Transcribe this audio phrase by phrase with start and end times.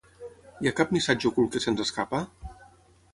[0.61, 2.23] Hi ha cap missatge ocult que se'ns escapa?